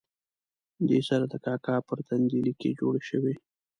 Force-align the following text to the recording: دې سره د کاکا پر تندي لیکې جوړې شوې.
دې 0.87 0.99
سره 1.09 1.25
د 1.31 1.35
کاکا 1.45 1.75
پر 1.87 1.99
تندي 2.07 2.39
لیکې 2.47 2.69
جوړې 2.79 3.01
شوې. 3.09 3.33